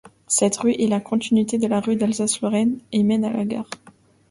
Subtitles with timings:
[0.25, 3.69] Cette rue est la continuité de la rue d'Alsace-Lorraine, et mène à la gare.